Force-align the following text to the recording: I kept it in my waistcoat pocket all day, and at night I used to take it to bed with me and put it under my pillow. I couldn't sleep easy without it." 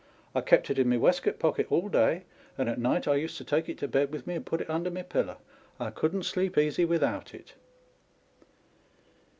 I 0.33 0.41
kept 0.41 0.71
it 0.71 0.79
in 0.79 0.89
my 0.89 0.97
waistcoat 0.97 1.37
pocket 1.37 1.71
all 1.71 1.87
day, 1.87 2.23
and 2.57 2.67
at 2.67 2.79
night 2.79 3.07
I 3.07 3.13
used 3.13 3.37
to 3.37 3.43
take 3.43 3.69
it 3.69 3.77
to 3.77 3.87
bed 3.87 4.11
with 4.11 4.25
me 4.25 4.33
and 4.33 4.43
put 4.43 4.59
it 4.61 4.67
under 4.67 4.89
my 4.89 5.03
pillow. 5.03 5.37
I 5.79 5.91
couldn't 5.91 6.23
sleep 6.23 6.57
easy 6.57 6.85
without 6.85 7.35
it." 7.35 7.53